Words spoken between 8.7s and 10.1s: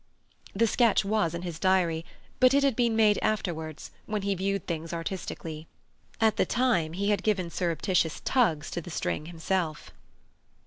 to the string himself.